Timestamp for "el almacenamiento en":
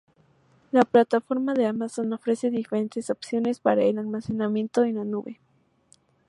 3.83-4.95